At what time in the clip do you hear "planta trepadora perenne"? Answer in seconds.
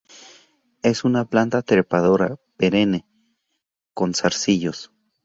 1.25-3.05